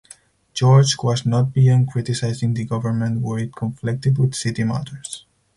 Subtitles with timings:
[0.55, 5.27] George was not beyond criticizing the government where it conflicted with city matters.